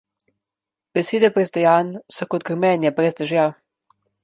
Besede 0.97 1.29
brez 1.35 1.51
dejanj 1.59 1.93
so 2.17 2.29
kot 2.33 2.47
grmenje 2.51 2.95
brez 3.01 3.13
dežja. 3.23 3.47